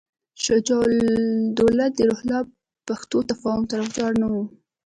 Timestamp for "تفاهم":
3.29-3.63